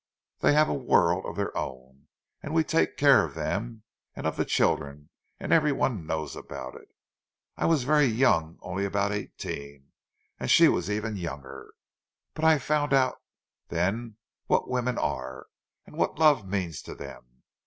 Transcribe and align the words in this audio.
They 0.39 0.53
have 0.53 0.67
a 0.67 0.73
world 0.73 1.27
of 1.27 1.35
their 1.35 1.55
own, 1.55 2.07
and 2.41 2.55
we 2.55 2.63
take 2.63 2.97
care 2.97 3.23
of 3.23 3.35
them, 3.35 3.83
and 4.15 4.25
of 4.25 4.35
the 4.35 4.45
children; 4.45 5.11
and 5.39 5.53
every 5.53 5.71
one 5.71 6.07
knows 6.07 6.35
about 6.35 6.73
it. 6.73 6.87
I 7.55 7.67
was 7.67 7.83
very 7.83 8.07
young, 8.07 8.57
only 8.63 8.83
about 8.83 9.11
eighteen; 9.11 9.91
and 10.39 10.49
she 10.49 10.67
was 10.67 10.89
even 10.89 11.17
younger. 11.17 11.75
But 12.33 12.45
I 12.45 12.57
found 12.57 12.93
out 12.93 13.21
then 13.67 14.17
what 14.47 14.67
women 14.67 14.97
are, 14.97 15.45
and 15.85 15.95
what 15.97 16.17
love 16.17 16.47
means 16.47 16.81
to 16.81 16.95
them. 16.95 17.43